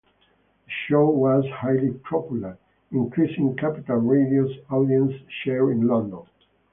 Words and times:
The 0.65 0.71
show 0.87 1.07
was 1.11 1.45
highly 1.59 1.91
popular, 1.91 2.57
increasing 2.91 3.55
Capital 3.55 3.97
Radio's 3.97 4.57
audience 4.71 5.13
share 5.43 5.71
in 5.71 5.85
London. 5.85 6.23